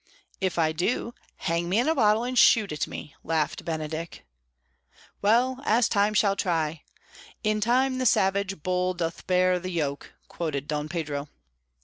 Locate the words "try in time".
6.35-7.99